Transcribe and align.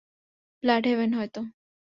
ব্লাডহেভেনে, 0.63 1.15
হয়তো। 1.17 1.41